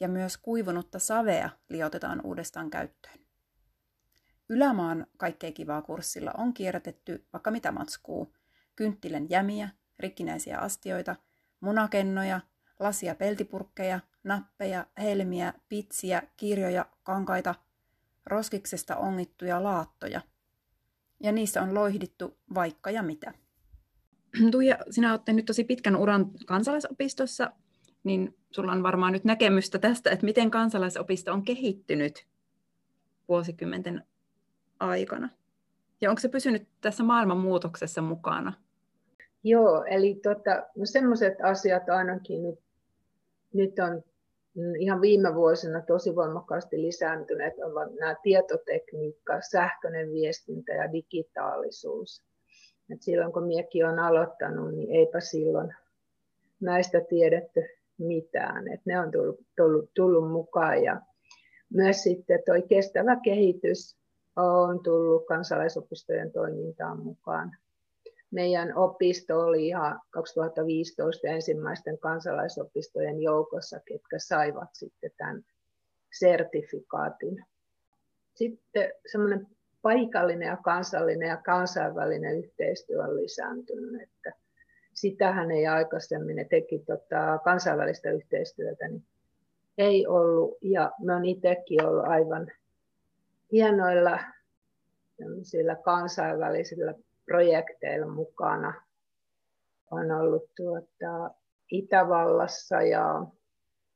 ja 0.00 0.08
myös 0.08 0.36
kuivunutta 0.36 0.98
savea 0.98 1.50
liotetaan 1.68 2.20
uudestaan 2.24 2.70
käyttöön. 2.70 3.20
Ylämaan 4.48 5.06
kaikkea 5.16 5.52
kivaa 5.52 5.82
kurssilla 5.82 6.32
on 6.38 6.54
kierrätetty 6.54 7.26
vaikka 7.32 7.50
mitä 7.50 7.72
matskuu, 7.72 8.34
kynttilän 8.76 9.30
jämiä, 9.30 9.68
rikkinäisiä 9.98 10.58
astioita, 10.58 11.16
munakennoja, 11.60 12.40
lasia 12.78 13.14
peltipurkkeja, 13.14 14.00
nappeja, 14.24 14.86
helmiä, 14.98 15.54
pitsiä, 15.68 16.22
kirjoja, 16.36 16.86
kankaita– 17.02 17.54
roskiksesta 18.26 18.96
ongittuja 18.96 19.62
laattoja. 19.62 20.20
Ja 21.22 21.32
niissä 21.32 21.62
on 21.62 21.74
loihdittu 21.74 22.38
vaikka 22.54 22.90
ja 22.90 23.02
mitä. 23.02 23.34
Tuija, 24.50 24.78
sinä 24.90 25.10
olette 25.10 25.32
nyt 25.32 25.44
tosi 25.46 25.64
pitkän 25.64 25.96
uran 25.96 26.30
kansalaisopistossa 26.46 27.52
niin 28.04 28.36
sulla 28.50 28.72
on 28.72 28.82
varmaan 28.82 29.12
nyt 29.12 29.24
näkemystä 29.24 29.78
tästä, 29.78 30.10
että 30.10 30.26
miten 30.26 30.50
kansalaisopisto 30.50 31.32
on 31.32 31.42
kehittynyt 31.42 32.26
vuosikymmenten 33.28 34.04
aikana. 34.80 35.28
Ja 36.00 36.10
onko 36.10 36.20
se 36.20 36.28
pysynyt 36.28 36.68
tässä 36.80 37.02
maailman 37.02 37.38
muutoksessa 37.38 38.02
mukana? 38.02 38.52
Joo, 39.44 39.84
eli 39.84 40.14
tota, 40.14 40.50
no 40.76 40.86
sellaiset 40.86 41.34
asiat 41.42 41.88
ainakin 41.88 42.42
nyt, 42.42 42.58
nyt 43.52 43.78
on 43.78 44.02
ihan 44.78 45.00
viime 45.00 45.34
vuosina 45.34 45.80
tosi 45.80 46.16
voimakkaasti 46.16 46.82
lisääntyneet 46.82 47.54
ovat 47.58 47.94
nämä 47.94 48.16
tietotekniikka, 48.22 49.40
sähköinen 49.50 50.12
viestintä 50.12 50.72
ja 50.72 50.92
digitaalisuus. 50.92 52.24
Et 52.92 53.02
silloin 53.02 53.32
kun 53.32 53.46
minäkin 53.46 53.86
olen 53.86 53.98
aloittanut, 53.98 54.74
niin 54.74 54.90
eipä 54.90 55.20
silloin 55.20 55.74
näistä 56.60 57.00
tiedetty 57.00 57.60
mitään. 57.98 58.68
Et 58.68 58.80
ne 58.84 59.00
on 59.00 59.10
tullut, 59.10 59.40
tullut, 59.56 59.90
tullut 59.94 60.30
mukaan 60.30 60.82
ja 60.82 61.00
myös 61.72 62.02
sitten 62.02 62.42
tuo 62.46 62.54
kestävä 62.68 63.16
kehitys 63.16 63.96
on 64.36 64.82
tullut 64.82 65.26
kansalaisopistojen 65.26 66.32
toimintaan 66.32 67.00
mukaan. 67.00 67.56
Meidän 68.30 68.76
opisto 68.76 69.40
oli 69.40 69.66
ihan 69.66 70.00
2015 70.10 71.28
ensimmäisten 71.28 71.98
kansalaisopistojen 71.98 73.22
joukossa, 73.22 73.80
ketkä 73.84 74.18
saivat 74.18 74.68
sitten 74.72 75.10
tämän 75.16 75.44
sertifikaatin. 76.18 77.44
Sitten 78.34 78.92
semmoinen 79.12 79.46
paikallinen 79.82 80.46
ja 80.46 80.56
kansallinen 80.56 81.28
ja 81.28 81.36
kansainvälinen 81.36 82.38
yhteistyö 82.38 83.02
on 83.02 83.16
lisääntynyt. 83.16 84.02
Että 84.02 84.32
sitähän 84.94 85.50
ei 85.50 85.66
aikaisemmin, 85.66 86.36
ne 86.36 86.44
teki 86.44 86.78
tota 86.78 87.38
kansainvälistä 87.44 88.10
yhteistyötä, 88.10 88.88
niin 88.88 89.04
ei 89.78 90.06
ollut. 90.06 90.58
Ja 90.62 90.92
mä 91.04 91.14
oon 91.14 91.24
itsekin 91.24 91.84
ollut 91.86 92.04
aivan 92.04 92.52
hienoilla 93.52 94.18
kansainvälisillä 95.84 96.94
projekteilla 97.24 98.06
mukana. 98.06 98.74
On 99.90 100.10
ollut 100.10 100.50
tuota, 100.56 101.34
Itävallassa 101.70 102.82
ja, 102.82 103.26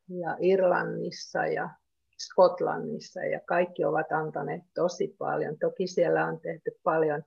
ja 0.08 0.36
Irlannissa 0.40 1.46
ja 1.46 1.70
Skotlannissa 2.18 3.24
ja 3.24 3.40
kaikki 3.40 3.84
ovat 3.84 4.12
antaneet 4.12 4.62
tosi 4.74 5.14
paljon. 5.18 5.58
Toki 5.58 5.86
siellä 5.86 6.26
on 6.26 6.40
tehty 6.40 6.70
paljon 6.82 7.22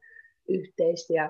yhteisiä, 0.48 1.30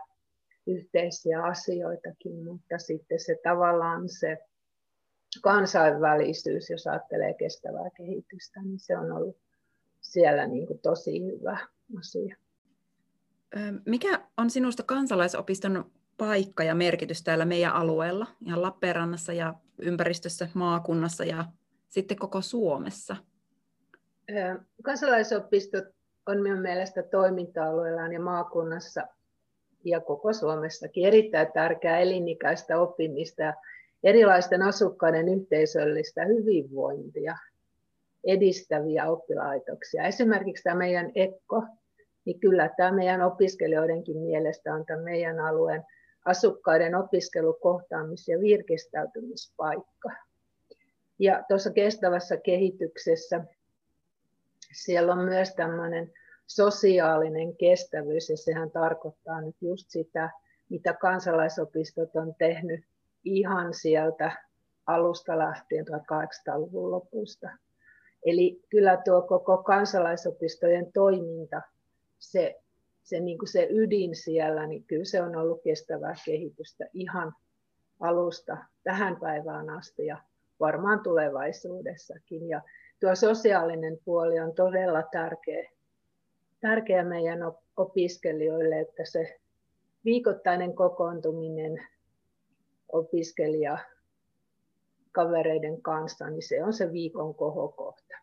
yhteisiä 0.67 1.43
asioitakin, 1.43 2.43
mutta 2.43 2.77
sitten 2.77 3.19
se 3.19 3.39
tavallaan 3.43 4.09
se 4.09 4.37
kansainvälisyys, 5.41 6.69
jos 6.69 6.87
ajattelee 6.87 7.33
kestävää 7.33 7.89
kehitystä, 7.97 8.61
niin 8.61 8.79
se 8.79 8.97
on 8.97 9.11
ollut 9.11 9.37
siellä 10.01 10.47
niin 10.47 10.67
kuin 10.67 10.79
tosi 10.79 11.25
hyvä 11.25 11.57
asia. 11.99 12.35
Mikä 13.85 14.19
on 14.37 14.49
sinusta 14.49 14.83
kansalaisopiston 14.83 15.91
paikka 16.17 16.63
ja 16.63 16.75
merkitys 16.75 17.23
täällä 17.23 17.45
meidän 17.45 17.73
alueella, 17.73 18.27
ihan 18.45 18.61
Lappeenrannassa 18.61 19.33
ja 19.33 19.53
ympäristössä, 19.81 20.49
maakunnassa 20.53 21.23
ja 21.25 21.45
sitten 21.89 22.17
koko 22.17 22.41
Suomessa? 22.41 23.15
Kansalaisopistot 24.83 25.83
on 26.25 26.41
minun 26.41 26.61
mielestä 26.61 27.03
toiminta-alueellaan 27.03 28.13
ja 28.13 28.19
maakunnassa 28.19 29.07
ja 29.83 29.99
koko 29.99 30.33
Suomessakin 30.33 31.05
erittäin 31.05 31.51
tärkeää 31.53 31.99
elinikäistä 31.99 32.79
oppimista 32.79 33.43
ja 33.43 33.53
erilaisten 34.03 34.61
asukkaiden 34.61 35.29
yhteisöllistä 35.29 36.25
hyvinvointia 36.25 37.37
edistäviä 38.23 39.09
oppilaitoksia. 39.09 40.03
Esimerkiksi 40.03 40.63
tämä 40.63 40.75
meidän 40.75 41.11
EKKO, 41.15 41.63
niin 42.27 42.39
kyllä 42.39 42.69
tämä 42.77 42.91
meidän 42.91 43.21
opiskelijoidenkin 43.21 44.17
mielestä 44.17 44.73
on 44.73 44.85
tämän 44.85 45.03
meidän 45.03 45.39
alueen 45.39 45.83
asukkaiden 46.25 46.93
opiskelukohtaamis- 46.95 48.27
ja 48.27 48.39
virkistäytymispaikka. 48.39 50.09
Ja 51.19 51.43
tuossa 51.47 51.71
kestävässä 51.71 52.37
kehityksessä 52.37 53.43
siellä 54.73 55.13
on 55.13 55.25
myös 55.25 55.55
tämmöinen 55.55 56.11
sosiaalinen 56.47 57.55
kestävyys, 57.55 58.29
ja 58.29 58.37
sehän 58.37 58.71
tarkoittaa 58.71 59.41
nyt 59.41 59.55
just 59.61 59.89
sitä, 59.89 60.29
mitä 60.69 60.93
kansalaisopistot 60.93 62.15
on 62.15 62.35
tehnyt 62.37 62.85
ihan 63.23 63.73
sieltä 63.73 64.31
alusta 64.87 65.37
lähtien 65.37 65.85
1800-luvun 65.87 66.91
lopusta. 66.91 67.49
Eli 68.25 68.61
kyllä 68.69 69.01
tuo 69.05 69.21
koko 69.21 69.63
kansalaisopistojen 69.63 70.91
toiminta, 70.93 71.61
se, 72.19 72.61
se, 73.03 73.19
niin 73.19 73.37
kuin 73.37 73.49
se 73.49 73.67
ydin 73.71 74.15
siellä, 74.15 74.67
niin 74.67 74.83
kyllä 74.83 75.05
se 75.05 75.21
on 75.21 75.35
ollut 75.35 75.61
kestävää 75.63 76.15
kehitystä 76.25 76.85
ihan 76.93 77.35
alusta 77.99 78.57
tähän 78.83 79.17
päivään 79.19 79.69
asti 79.69 80.05
ja 80.05 80.17
varmaan 80.59 80.99
tulevaisuudessakin. 80.99 82.49
Ja 82.49 82.61
tuo 82.99 83.15
sosiaalinen 83.15 83.99
puoli 84.05 84.39
on 84.39 84.53
todella 84.55 85.03
tärkeä, 85.03 85.69
tärkeä 86.59 87.03
meidän 87.03 87.39
opiskelijoille, 87.77 88.79
että 88.79 89.05
se 89.05 89.39
viikoittainen 90.05 90.75
kokoontuminen 90.75 91.87
opiskelija 92.91 93.77
kavereiden 95.11 95.81
kanssa, 95.81 96.29
niin 96.29 96.47
se 96.47 96.63
on 96.63 96.73
se 96.73 96.91
viikon 96.91 97.35
kohokohta. 97.35 98.17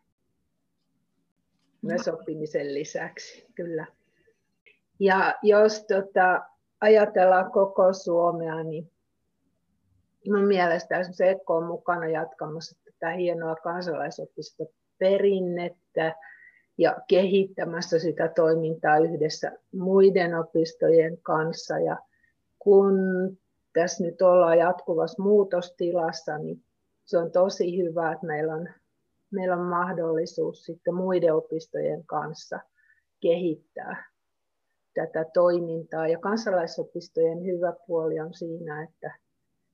Myös 1.85 2.07
oppimisen 2.07 2.73
lisäksi, 2.73 3.45
kyllä. 3.55 3.85
Ja 4.99 5.35
jos 5.43 5.85
tota, 5.85 6.41
ajatellaan 6.81 7.51
koko 7.51 7.93
Suomea, 7.93 8.63
niin 8.63 8.91
minun 10.25 10.47
mielestä 10.47 11.03
se 11.11 11.29
Ekko 11.29 11.55
on 11.55 11.65
mukana 11.65 12.07
jatkamassa 12.07 12.77
tätä 12.85 13.09
hienoa 13.09 13.55
kansalaisopisto-perinnettä 13.55 16.15
ja 16.77 16.97
kehittämässä 17.07 17.99
sitä 17.99 18.27
toimintaa 18.27 18.97
yhdessä 18.97 19.51
muiden 19.73 20.35
opistojen 20.35 21.17
kanssa. 21.17 21.79
Ja 21.79 21.97
kun 22.59 22.95
tässä 23.73 24.03
nyt 24.03 24.21
ollaan 24.21 24.57
jatkuvassa 24.57 25.23
muutostilassa, 25.23 26.37
niin 26.37 26.63
se 27.05 27.17
on 27.17 27.31
tosi 27.31 27.77
hyvä, 27.77 28.11
että 28.11 28.25
meillä 28.25 28.53
on, 28.53 28.69
meillä 29.35 29.55
on 29.55 29.65
mahdollisuus 29.65 30.65
sitten 30.65 30.95
muiden 30.95 31.35
opistojen 31.35 32.05
kanssa 32.05 32.59
kehittää 33.19 34.05
tätä 34.93 35.25
toimintaa. 35.33 36.07
Ja 36.07 36.19
kansalaisopistojen 36.19 37.45
hyvä 37.45 37.73
puoli 37.87 38.19
on 38.19 38.33
siinä, 38.33 38.83
että 38.83 39.15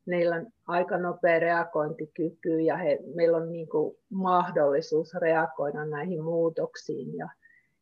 meillä 0.06 0.36
on 0.36 0.48
aika 0.68 0.98
nopea 0.98 1.40
reagointikyky 1.40 2.60
ja 2.60 2.78
he, 2.78 3.00
meillä 3.16 3.38
on 3.38 3.52
niin 3.52 3.70
kuin 3.70 3.98
mahdollisuus 4.10 5.14
reagoida 5.14 5.86
näihin 5.86 6.24
muutoksiin. 6.24 7.18
Ja, 7.18 7.30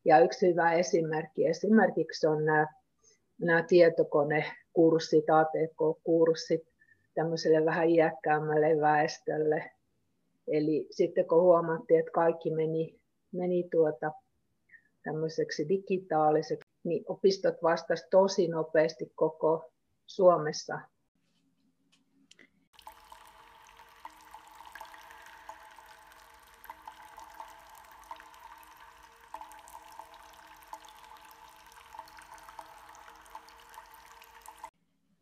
ja 0.04 0.18
yksi 0.18 0.48
hyvä 0.48 0.72
esimerkki 0.72 1.46
esimerkiksi 1.46 2.26
on 2.26 2.44
nämä, 2.44 2.66
nämä 3.38 3.62
tietokonekurssit, 3.62 5.24
ATK-kurssit 5.30 6.70
tämmöiselle 7.14 7.64
vähän 7.64 7.88
iäkkäämmälle 7.88 8.80
väestölle. 8.80 9.70
Eli 10.50 10.86
sitten 10.90 11.28
kun 11.28 11.42
huomattiin, 11.42 12.00
että 12.00 12.12
kaikki 12.12 12.50
meni, 12.50 13.00
meni 13.32 13.68
tuota, 13.70 14.12
tämmöiseksi 15.02 15.68
digitaaliseksi, 15.68 16.70
niin 16.84 17.04
opistot 17.08 17.54
vastasivat 17.62 18.10
tosi 18.10 18.48
nopeasti 18.48 19.12
koko 19.14 19.72
Suomessa. 20.06 20.80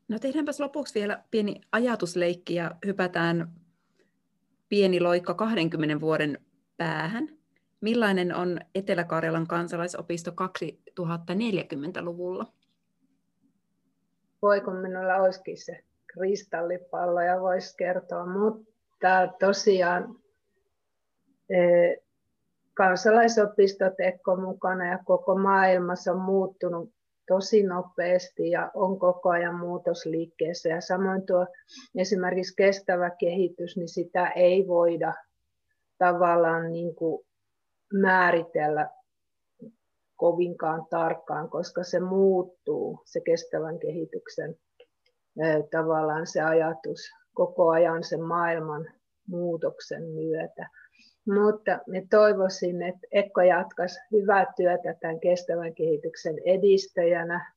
No 0.09 0.19
tehdäänpäs 0.19 0.61
lopuksi 0.61 0.95
vielä 0.95 1.25
pieni 1.31 1.61
ajatusleikki 1.73 2.55
ja 2.55 2.71
hypätään 2.87 3.53
pieni 4.69 5.01
loikka 5.01 5.35
20 5.35 6.01
vuoden 6.01 6.39
päähän. 6.77 7.29
Millainen 7.81 8.35
on 8.35 8.61
Etelä-Karjalan 8.75 9.47
kansalaisopisto 9.47 10.31
2040-luvulla? 10.31 12.47
Voi 14.43 14.61
kun 14.61 14.77
minulla 14.77 15.17
olisikin 15.17 15.59
se 15.59 15.85
kristallipallo 16.07 17.21
ja 17.21 17.41
voisi 17.41 17.77
kertoa, 17.77 18.27
mutta 18.27 19.29
tosiaan 19.41 20.17
eh, 21.51 21.97
kansalaisopistot 22.75 24.01
Ekko 24.01 24.37
mukana 24.37 24.87
ja 24.87 24.99
koko 25.05 25.39
maailmassa 25.39 26.13
on 26.13 26.21
muuttunut 26.21 26.93
tosi 27.29 27.63
nopeasti 27.63 28.51
ja 28.51 28.71
on 28.75 28.99
koko 28.99 29.29
ajan 29.29 29.55
muutosliikkeessä. 29.55 30.69
Ja 30.69 30.81
samoin 30.81 31.27
tuo 31.27 31.47
esimerkiksi 31.97 32.57
kestävä 32.57 33.11
kehitys, 33.11 33.77
niin 33.77 33.89
sitä 33.89 34.29
ei 34.29 34.69
voida 34.69 35.15
tavallaan 35.99 36.73
niin 36.73 36.95
kuin 36.95 37.27
määritellä 37.93 38.91
kovinkaan 40.17 40.87
tarkkaan, 40.91 41.51
koska 41.51 41.83
se 41.83 42.01
muuttuu, 42.01 43.03
se 43.05 43.21
kestävän 43.21 43.79
kehityksen 43.79 44.57
tavallaan 45.71 46.27
se 46.27 46.41
ajatus 46.43 47.01
koko 47.35 47.69
ajan 47.71 48.05
sen 48.05 48.23
maailman 48.23 48.87
muutoksen 49.29 50.03
myötä. 50.03 50.69
Mutta 51.35 51.79
me 51.87 52.07
toivoisin, 52.11 52.83
että 52.83 53.07
Ekko 53.13 53.41
jatkaisi 53.41 54.01
hyvää 54.13 54.47
työtä 54.57 54.95
tämän 55.01 55.21
kestävän 55.21 55.75
kehityksen 55.75 56.35
edistäjänä 56.45 57.53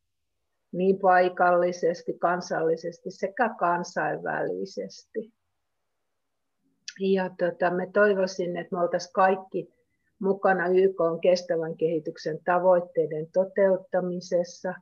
niin 0.72 1.00
paikallisesti, 1.00 2.14
kansallisesti 2.14 3.12
sekä 3.12 3.50
kansainvälisesti. 3.60 5.34
Ja 7.00 7.30
tota, 7.40 7.72
me 7.72 7.90
toivoisin, 7.94 8.58
että 8.58 8.76
me 8.76 8.82
oltaisiin 8.82 9.14
kaikki 9.14 9.74
mukana 10.20 10.68
YK 10.68 11.02
on 11.02 11.22
kestävän 11.22 11.78
kehityksen 11.78 12.40
tavoitteiden 12.46 13.28
toteuttamisessa. 13.34 14.74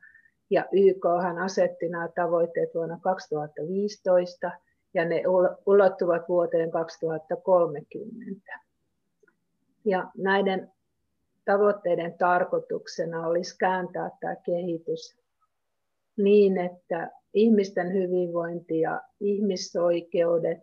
Ja 0.50 0.66
YKhan 0.72 1.38
asetti 1.38 1.90
nämä 1.90 2.10
tavoitteet 2.16 2.70
vuonna 2.74 3.00
2015 3.02 4.52
ja 4.94 5.06
ne 5.06 5.24
ulottuvat 5.66 6.30
vuoteen 6.30 6.72
2030. 6.72 8.69
Ja 9.86 10.12
näiden 10.18 10.72
tavoitteiden 11.46 12.18
tarkoituksena 12.18 13.28
olisi 13.28 13.58
kääntää 13.58 14.10
tämä 14.20 14.36
kehitys 14.36 15.20
niin, 16.18 16.58
että 16.58 17.12
ihmisten 17.34 17.94
hyvinvointi 17.94 18.80
ja 18.80 19.02
ihmisoikeudet, 19.20 20.60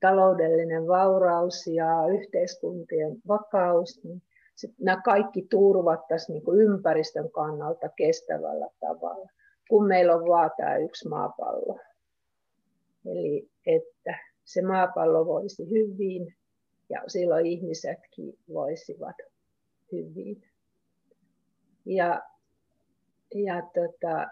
taloudellinen 0.00 0.86
vauraus 0.86 1.66
ja 1.66 1.86
yhteiskuntien 2.20 3.16
vakaus, 3.28 4.04
niin 4.04 4.22
nämä 4.80 5.02
kaikki 5.04 5.46
turvattaisiin 5.50 6.34
niin 6.34 6.60
ympäristön 6.60 7.30
kannalta 7.30 7.88
kestävällä 7.88 8.68
tavalla, 8.80 9.30
kun 9.68 9.86
meillä 9.86 10.14
on 10.14 10.28
vain 10.28 10.50
tämä 10.56 10.76
yksi 10.76 11.08
maapallo. 11.08 11.78
Eli 13.06 13.50
että 13.66 14.18
se 14.44 14.62
maapallo 14.62 15.26
voisi 15.26 15.70
hyvin 15.70 16.34
ja 16.90 17.02
silloin 17.06 17.46
ihmisetkin 17.46 18.38
voisivat 18.48 19.16
hyvin. 19.92 20.42
Ja, 21.84 22.22
ja 23.34 23.62
tota, 23.62 24.28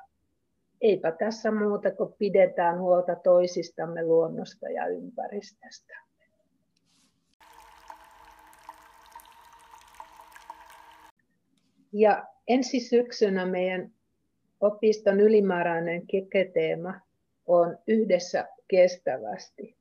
eipä 0.80 1.12
tässä 1.12 1.50
muuta 1.50 1.90
kuin 1.90 2.14
pidetään 2.18 2.80
huolta 2.80 3.16
toisistamme 3.16 4.04
luonnosta 4.04 4.68
ja 4.68 4.86
ympäristöstä. 4.86 5.94
Ja 11.92 12.26
ensi 12.48 12.80
syksynä 12.80 13.46
meidän 13.46 13.92
opiston 14.60 15.20
ylimääräinen 15.20 16.06
keketeema 16.06 17.00
on 17.46 17.78
yhdessä 17.86 18.48
kestävästi. 18.68 19.75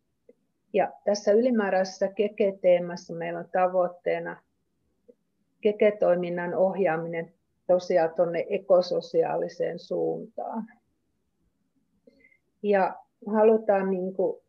Ja 0.76 0.92
tässä 1.06 1.32
ylimääräisessä 1.32 2.08
keketeemassa 2.08 3.14
meillä 3.14 3.40
on 3.40 3.50
tavoitteena 3.52 4.42
keketoiminnan 5.62 6.54
ohjaaminen 6.54 7.34
tosiaan 7.68 8.14
tuonne 8.16 8.46
ekososiaaliseen 8.50 9.80
suuntaan. 9.80 10.68
Ja 12.64 12.96
halutaan 13.28 13.90
niin 13.90 14.14
kuin 14.14 14.42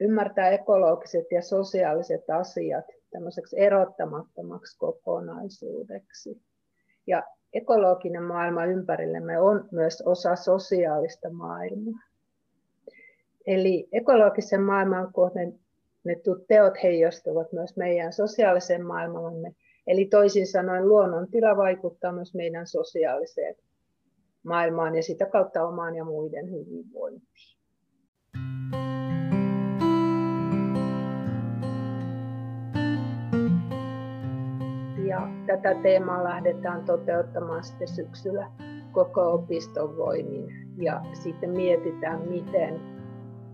ymmärtää 0.00 0.48
ekologiset 0.48 1.26
ja 1.32 1.42
sosiaaliset 1.42 2.30
asiat 2.30 2.84
tämmöiseksi 3.10 3.60
erottamattomaksi 3.60 4.78
kokonaisuudeksi. 4.78 6.42
Ja 7.06 7.22
ekologinen 7.52 8.22
maailma 8.22 8.64
ympärillemme 8.64 9.40
on 9.40 9.68
myös 9.72 10.02
osa 10.06 10.36
sosiaalista 10.36 11.30
maailmaa. 11.30 12.07
Eli 13.46 13.88
ekologisen 13.92 14.62
maailman 14.62 15.12
kohdennetut 15.12 16.46
teot 16.48 16.74
heijastuvat 16.82 17.52
myös 17.52 17.76
meidän 17.76 18.12
sosiaaliseen 18.12 18.86
maailmamme. 18.86 19.54
Eli 19.86 20.04
toisin 20.04 20.46
sanoen 20.46 20.88
luonnon 20.88 21.30
tila 21.30 21.56
vaikuttaa 21.56 22.12
myös 22.12 22.34
meidän 22.34 22.66
sosiaaliseen 22.66 23.54
maailmaan 24.42 24.94
ja 24.94 25.02
sitä 25.02 25.26
kautta 25.26 25.66
omaan 25.66 25.96
ja 25.96 26.04
muiden 26.04 26.50
hyvinvointiin. 26.50 27.58
Ja 35.08 35.28
tätä 35.46 35.82
teemaa 35.82 36.24
lähdetään 36.24 36.84
toteuttamaan 36.84 37.64
sitten 37.64 37.88
syksyllä 37.88 38.50
koko 38.92 39.32
opiston 39.32 39.96
voimin 39.96 40.46
ja 40.78 41.00
sitten 41.12 41.50
mietitään, 41.50 42.28
miten, 42.28 42.97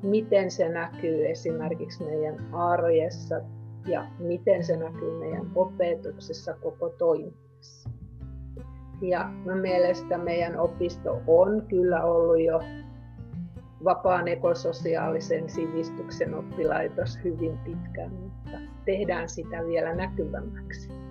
miten 0.04 0.50
se 0.50 0.68
näkyy 0.68 1.26
esimerkiksi 1.26 2.04
meidän 2.04 2.54
arjessa 2.54 3.40
ja 3.86 4.06
miten 4.18 4.64
se 4.64 4.76
näkyy 4.76 5.18
meidän 5.18 5.50
opetuksessa 5.54 6.54
koko 6.54 6.88
toiminnassa. 6.88 7.90
Ja 9.00 9.30
mä 9.44 9.54
mielestä 9.54 10.18
meidän 10.18 10.58
opisto 10.58 11.22
on 11.26 11.62
kyllä 11.68 12.04
ollut 12.04 12.40
jo 12.40 12.60
vapaan 13.84 14.28
ekososiaalisen 14.28 15.48
sivistyksen 15.48 16.34
oppilaitos 16.34 17.18
hyvin 17.24 17.58
pitkään, 17.58 18.12
mutta 18.14 18.58
tehdään 18.84 19.28
sitä 19.28 19.66
vielä 19.66 19.94
näkyvämmäksi. 19.94 21.03